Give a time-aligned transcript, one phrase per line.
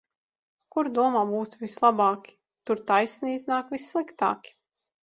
[0.75, 2.35] Kur domā būs vislabāki,
[2.71, 4.61] tur taisni iznāk vissliktāki.